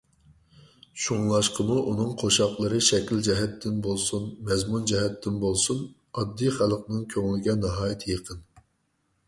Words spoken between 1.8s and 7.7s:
ئۇنىڭ قوشاقلىرى شەكىل جەھەتتىن بولسۇن، مەزمۇن جەھەتتىن بولسۇن، ئاددىي خەلقنىڭ كۆڭلىگە